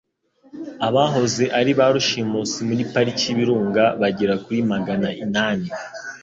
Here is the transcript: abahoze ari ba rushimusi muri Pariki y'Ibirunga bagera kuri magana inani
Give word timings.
abahoze 0.87 1.43
ari 1.59 1.71
ba 1.77 1.85
rushimusi 1.93 2.57
muri 2.67 2.83
Pariki 2.91 3.23
y'Ibirunga 3.27 3.83
bagera 4.01 4.33
kuri 4.43 4.59
magana 4.71 5.07
inani 5.23 5.67